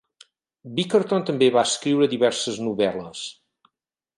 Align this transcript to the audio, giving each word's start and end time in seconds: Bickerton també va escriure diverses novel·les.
Bickerton 0.77 1.27
també 1.27 1.49
va 1.57 1.65
escriure 1.71 2.09
diverses 2.15 2.59
novel·les. 2.69 3.23